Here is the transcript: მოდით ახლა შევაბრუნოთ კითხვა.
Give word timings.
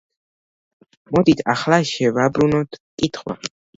მოდით 1.15 1.43
ახლა 1.55 1.79
შევაბრუნოთ 1.91 2.81
კითხვა. 3.03 3.37